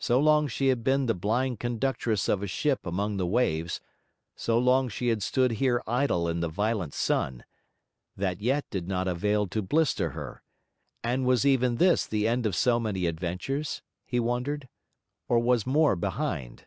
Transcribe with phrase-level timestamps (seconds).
[0.00, 3.80] So long she had been the blind conductress of a ship among the waves;
[4.34, 7.44] so long she had stood here idle in the violent sun,
[8.16, 10.42] that yet did not avail to blister her;
[11.04, 13.80] and was even this the end of so many adventures?
[14.04, 14.68] he wondered,
[15.28, 16.66] or was more behind?